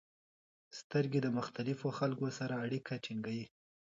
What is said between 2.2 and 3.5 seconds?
سره اړیکه ټینګوي.